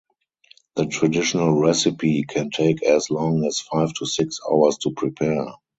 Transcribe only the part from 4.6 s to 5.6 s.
to prepare.